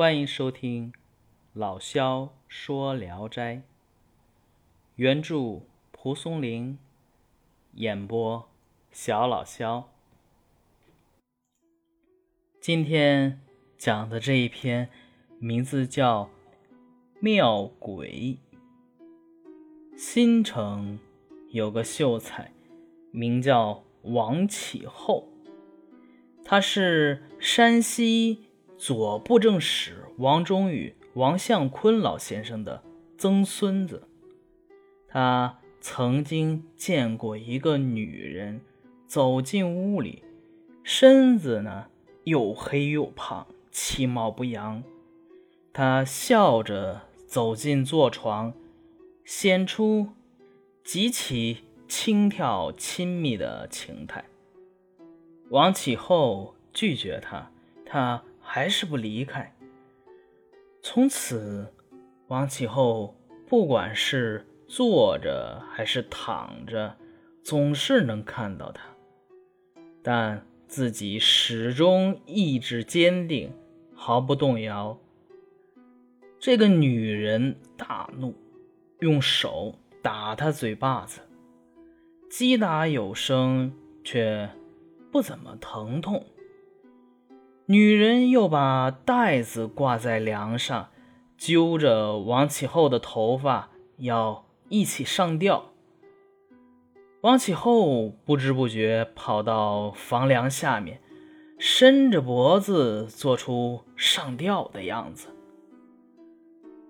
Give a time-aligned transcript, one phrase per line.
[0.00, 0.94] 欢迎收听
[1.52, 3.60] 老萧说聊斋，
[4.96, 5.60] 原著
[5.92, 6.78] 蒲松龄，
[7.74, 8.48] 演播
[8.90, 9.90] 小老萧。
[12.62, 13.42] 今天
[13.76, 14.88] 讲的这一篇
[15.38, 16.24] 名字叫
[17.20, 18.38] 《庙鬼》。
[19.98, 20.98] 新城
[21.50, 22.50] 有个秀才，
[23.10, 25.28] 名叫王启后，
[26.42, 28.46] 他是山西。
[28.80, 32.82] 左布政使王忠与王向坤老先生的
[33.18, 34.08] 曾孙子，
[35.06, 38.62] 他曾经见过一个女人
[39.06, 40.24] 走进屋里，
[40.82, 41.88] 身子呢
[42.24, 44.82] 又黑又胖，其貌不扬。
[45.74, 48.54] 他笑着走进坐床，
[49.26, 50.08] 显出
[50.82, 54.24] 极其轻佻亲密的情态。
[55.50, 57.50] 王启后拒绝他，
[57.84, 58.22] 他。
[58.52, 59.54] 还是不离开。
[60.82, 61.72] 从此，
[62.26, 66.96] 王启后不管是坐着还是躺着，
[67.44, 68.82] 总是能看到他，
[70.02, 73.52] 但自己始终意志坚定，
[73.94, 74.98] 毫不动摇。
[76.40, 78.34] 这个女人大怒，
[78.98, 81.20] 用手打他嘴巴子，
[82.28, 84.50] 击打有声，却
[85.12, 86.26] 不怎么疼痛。
[87.70, 90.90] 女人又把袋子挂在梁上，
[91.38, 95.70] 揪着王启后的头发要一起上吊。
[97.20, 101.00] 王启后不知不觉跑到房梁下面，
[101.60, 105.28] 伸着脖子做出上吊的样子。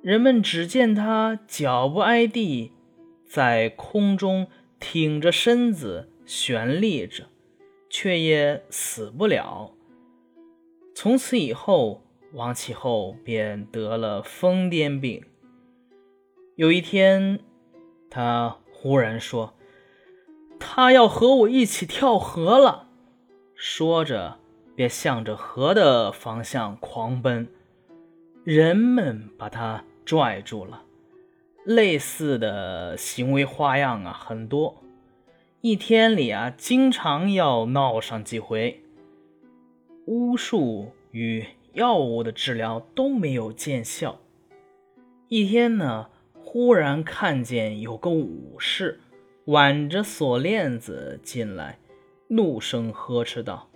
[0.01, 2.73] 人们只见他脚不挨地，
[3.27, 4.47] 在空中
[4.79, 7.25] 挺着身子悬立着，
[7.91, 9.75] 却也死不了。
[10.95, 12.03] 从此以后，
[12.33, 15.25] 王启后便得了疯癫病。
[16.57, 17.41] 有一天，
[18.11, 19.55] 他忽然说
[20.61, 22.89] ：“他要和我一起跳河了。”
[23.55, 24.39] 说着，
[24.75, 27.49] 便向着河的方向狂奔。
[28.45, 30.83] 人们把他拽住了。
[31.65, 34.83] 类似的行为花样啊，很多。
[35.61, 38.83] 一天里啊，经常要闹上几回。
[40.11, 44.19] 巫术与药物的治疗都没有见效。
[45.29, 46.09] 一天呢，
[46.43, 48.99] 忽然看见有个武士
[49.45, 51.79] 挽着锁链子进来，
[52.27, 53.71] 怒声呵斥道：“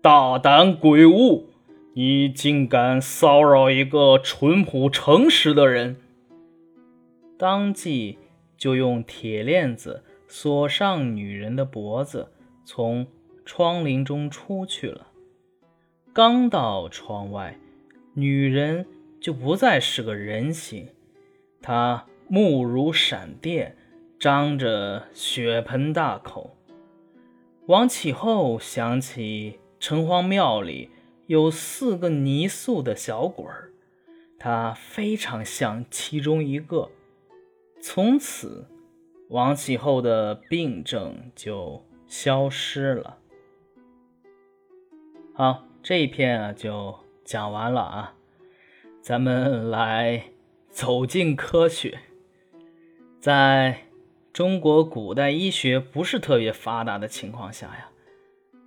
[0.00, 1.50] 大胆鬼物，
[1.92, 5.98] 你竟敢骚扰一个淳朴诚实的人！”
[7.36, 8.16] 当即
[8.56, 12.30] 就用铁链子锁上女人的脖子，
[12.64, 13.06] 从
[13.44, 15.07] 窗棂中出去了。
[16.18, 17.56] 刚到窗外，
[18.14, 18.84] 女人
[19.20, 20.88] 就不再是个人形，
[21.62, 23.76] 她目如闪电，
[24.18, 26.56] 张着血盆大口。
[27.66, 30.90] 王启后想起城隍庙里
[31.28, 33.70] 有四个泥塑的小鬼儿，
[34.40, 36.90] 他非常像其中一个。
[37.80, 38.66] 从此，
[39.28, 43.18] 王启后的病症就消失了。
[45.32, 45.67] 好。
[45.82, 48.14] 这一篇啊就讲完了啊，
[49.00, 50.24] 咱们来
[50.70, 51.98] 走进科学。
[53.20, 53.84] 在
[54.32, 57.88] 中国古代医学不是特别发达的情况下呀，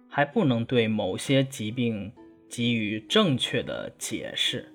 [0.10, 2.12] 还不能对某些疾病
[2.50, 4.74] 给予正确的解释，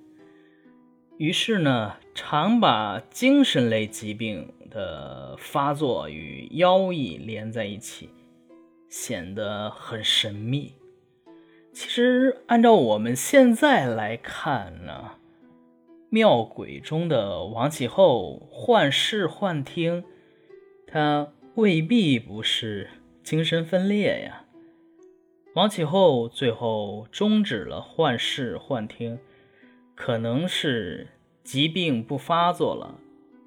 [1.18, 8.08] 于是呢，常把精神类疾病的发作与妖异连在一起，
[8.88, 10.72] 显得很神秘。
[11.76, 15.18] 其实，按照我们现在来看呢，
[16.08, 20.02] 庙鬼中的王启后幻视幻听，
[20.86, 22.88] 他未必不是
[23.22, 24.46] 精神分裂呀。
[25.52, 29.18] 王启后最后终止了幻视幻听，
[29.94, 31.08] 可能是
[31.44, 32.98] 疾病不发作了，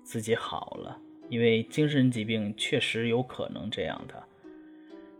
[0.04, 1.00] 自己好了，
[1.30, 4.24] 因为精神疾病确实有可能这样的。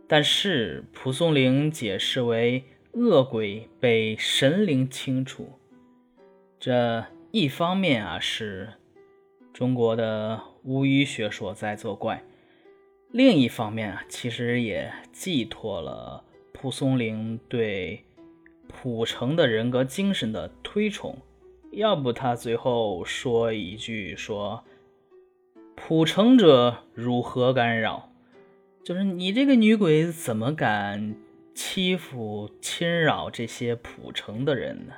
[0.06, 2.62] 但是蒲松龄解释为。
[2.92, 5.48] 恶鬼被神灵清除，
[6.58, 8.68] 这一方面啊是
[9.52, 12.24] 中国的巫医学说在作怪，
[13.12, 18.04] 另一方面啊其实也寄托了蒲松龄对
[18.66, 21.16] 蒲城的人格精神的推崇。
[21.70, 24.64] 要不他最后说一句说
[25.76, 28.10] ：“蒲城者如何干扰？”
[28.82, 31.14] 就是你这个女鬼怎么敢？
[31.54, 34.94] 欺负侵扰这些蒲城的人呢？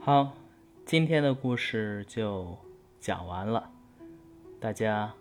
[0.00, 0.36] 好，
[0.84, 2.58] 今天的故事就
[2.98, 3.70] 讲完了，
[4.58, 5.12] 大家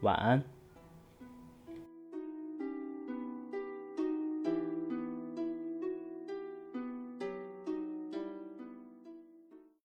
[0.00, 0.42] 晚安。